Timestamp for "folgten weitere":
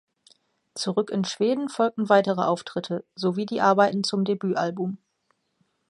1.69-2.41